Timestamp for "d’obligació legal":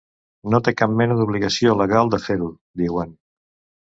1.19-2.09